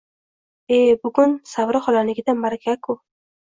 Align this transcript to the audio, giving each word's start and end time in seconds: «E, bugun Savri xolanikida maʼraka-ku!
«E, 0.77 0.79
bugun 1.03 1.37
Savri 1.53 1.83
xolanikida 1.89 2.37
maʼraka-ku! 2.43 3.01